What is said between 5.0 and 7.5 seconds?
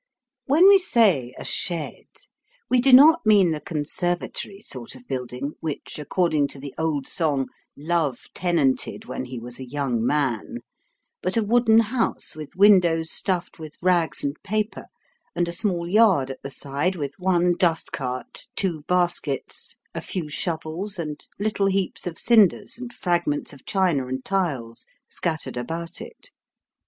building, which, according to the old song,